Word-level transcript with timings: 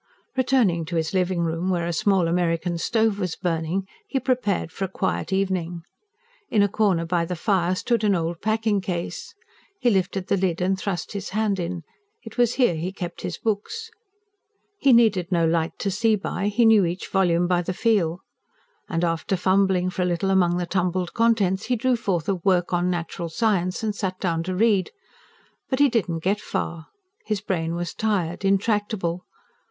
Returning 0.35 0.83
to 0.85 0.95
his 0.95 1.13
living 1.13 1.41
room 1.41 1.69
where 1.69 1.85
a 1.85 1.93
small 1.93 2.27
American 2.27 2.79
stove 2.79 3.19
was 3.19 3.35
burning, 3.35 3.87
he 4.07 4.19
prepared 4.19 4.71
for 4.71 4.85
a 4.85 4.91
quiet 4.91 5.31
evening. 5.31 5.83
In 6.49 6.63
a 6.63 6.67
corner 6.67 7.05
by 7.05 7.23
the 7.23 7.35
fire 7.35 7.75
stood 7.75 8.03
an 8.03 8.15
old 8.15 8.41
packing 8.41 8.81
case. 8.81 9.35
He 9.79 9.91
lifted 9.91 10.25
the 10.25 10.37
lid 10.37 10.59
and 10.59 10.75
thrust 10.75 11.11
his 11.11 11.29
hand 11.37 11.59
in: 11.59 11.83
it 12.23 12.35
was 12.35 12.55
here 12.55 12.73
he 12.73 12.91
kept 12.91 13.21
his 13.21 13.37
books. 13.37 13.91
He 14.79 14.91
needed 14.91 15.31
no 15.31 15.45
light 15.45 15.77
to 15.77 15.91
see 15.91 16.15
by; 16.15 16.47
he 16.47 16.65
knew 16.65 16.83
each 16.83 17.07
volume 17.07 17.45
by 17.45 17.61
the 17.61 17.71
feel. 17.71 18.21
And 18.89 19.03
after 19.03 19.37
fumbling 19.37 19.91
for 19.91 20.01
a 20.01 20.05
little 20.05 20.31
among 20.31 20.57
the 20.57 20.65
tumbled 20.65 21.13
contents, 21.13 21.65
he 21.65 21.75
drew 21.75 21.95
forth 21.95 22.27
a 22.27 22.33
work 22.33 22.73
on 22.73 22.89
natural 22.89 23.29
science 23.29 23.83
and 23.83 23.93
sat 23.93 24.19
down 24.19 24.41
to 24.45 24.55
read. 24.55 24.89
But 25.69 25.77
he 25.77 25.89
did 25.89 26.09
not 26.09 26.23
get 26.23 26.41
far; 26.41 26.87
his 27.23 27.39
brain 27.39 27.75
was 27.75 27.93
tired, 27.93 28.43
intractable. 28.43 29.25